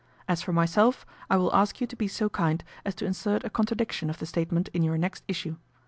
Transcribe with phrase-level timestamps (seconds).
[0.27, 3.51] As for myself, I will ask you to be so kind as to insert a
[3.51, 5.57] contradiction of the statement in your next issue.